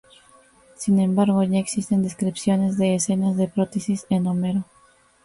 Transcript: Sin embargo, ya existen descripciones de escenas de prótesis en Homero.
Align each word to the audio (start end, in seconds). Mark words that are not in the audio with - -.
Sin 0.77 0.99
embargo, 0.99 1.43
ya 1.43 1.59
existen 1.59 2.01
descripciones 2.01 2.75
de 2.75 2.95
escenas 2.95 3.37
de 3.37 3.47
prótesis 3.47 4.07
en 4.09 4.25
Homero. 4.25 4.65